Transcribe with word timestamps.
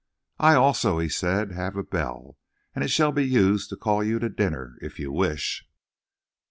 "I 0.39 0.55
also," 0.55 0.97
he 0.97 1.09
said, 1.09 1.51
"have 1.51 1.75
a 1.75 1.83
bell. 1.83 2.39
And 2.73 2.83
it 2.83 2.87
shall 2.87 3.11
be 3.11 3.23
used 3.23 3.69
to 3.69 3.77
call 3.77 4.03
you 4.03 4.17
to 4.17 4.29
dinner, 4.29 4.73
if 4.81 4.97
you 4.97 5.11
wish." 5.11 5.69